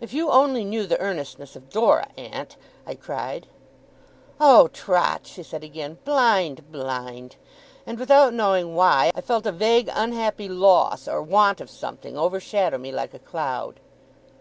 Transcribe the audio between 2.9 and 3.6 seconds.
cried.